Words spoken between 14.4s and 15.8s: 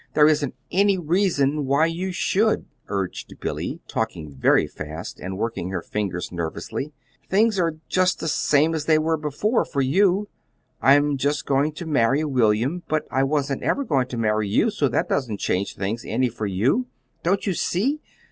you, so that doesn't change